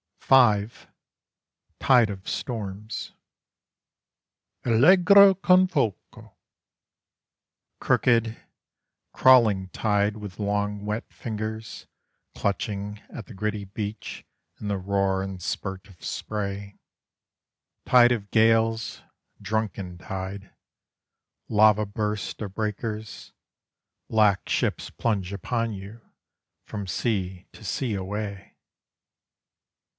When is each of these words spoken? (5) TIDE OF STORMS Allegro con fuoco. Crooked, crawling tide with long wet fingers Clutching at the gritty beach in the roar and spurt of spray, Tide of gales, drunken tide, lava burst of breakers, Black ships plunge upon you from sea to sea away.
(5) 0.21 0.87
TIDE 1.79 2.09
OF 2.09 2.27
STORMS 2.27 3.11
Allegro 4.65 5.35
con 5.35 5.67
fuoco. 5.67 6.33
Crooked, 7.81 8.41
crawling 9.13 9.67
tide 9.69 10.15
with 10.17 10.39
long 10.39 10.85
wet 10.85 11.11
fingers 11.13 11.85
Clutching 12.33 13.01
at 13.09 13.25
the 13.25 13.33
gritty 13.35 13.65
beach 13.65 14.25
in 14.59 14.69
the 14.69 14.77
roar 14.79 15.21
and 15.21 15.39
spurt 15.43 15.87
of 15.89 16.03
spray, 16.03 16.79
Tide 17.85 18.13
of 18.13 18.31
gales, 18.31 19.01
drunken 19.41 19.97
tide, 19.97 20.51
lava 21.49 21.85
burst 21.85 22.41
of 22.41 22.55
breakers, 22.55 23.33
Black 24.09 24.47
ships 24.49 24.89
plunge 24.89 25.31
upon 25.33 25.73
you 25.73 26.01
from 26.65 26.87
sea 26.87 27.47
to 27.51 27.63
sea 27.65 27.93
away. 27.93 28.55